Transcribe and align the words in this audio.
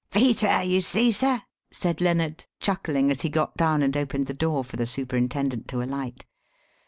"Beat 0.11 0.39
her, 0.39 0.63
you 0.63 0.81
see, 0.81 1.11
sir," 1.11 1.43
said 1.69 2.01
Lennard, 2.01 2.45
chuckling 2.59 3.11
as 3.11 3.21
he 3.21 3.29
got 3.29 3.55
down 3.55 3.83
and 3.83 3.95
opened 3.95 4.25
the 4.25 4.33
door 4.33 4.63
for 4.63 4.75
the 4.75 4.87
superintendent 4.87 5.67
to 5.67 5.83
alight. 5.83 6.25